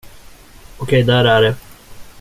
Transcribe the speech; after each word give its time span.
Okej, 0.77 1.03
där 1.03 1.25
är 1.25 1.41
det. 1.41 1.55